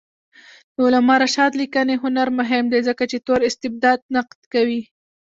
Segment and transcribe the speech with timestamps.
[0.75, 4.81] د علامه رشاد لیکنی هنر مهم دی ځکه چې تور استبداد نقد کوي.